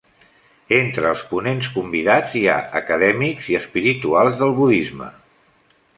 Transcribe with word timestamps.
Entre 0.77 1.09
els 1.09 1.25
ponents 1.33 1.67
convidats 1.75 2.33
hi 2.39 2.43
ha 2.53 2.57
acadèmics 2.81 3.53
i 3.53 3.59
espirituals 3.61 4.41
del 4.41 4.57
budisme. 4.63 5.13